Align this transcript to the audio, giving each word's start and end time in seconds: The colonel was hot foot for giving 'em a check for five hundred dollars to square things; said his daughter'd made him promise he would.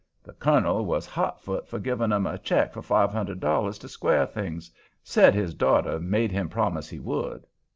The 0.23 0.33
colonel 0.33 0.83
was 0.83 1.05
hot 1.05 1.41
foot 1.43 1.67
for 1.67 1.77
giving 1.77 2.11
'em 2.11 2.25
a 2.25 2.39
check 2.39 2.73
for 2.73 2.81
five 2.81 3.11
hundred 3.11 3.39
dollars 3.39 3.77
to 3.77 3.87
square 3.87 4.25
things; 4.25 4.71
said 5.03 5.35
his 5.35 5.53
daughter'd 5.53 6.01
made 6.01 6.31
him 6.31 6.49
promise 6.49 6.89
he 6.89 6.97
would. 6.99 7.45